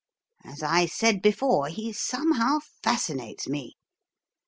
[0.43, 3.75] As I said before, he somehow fascinates me.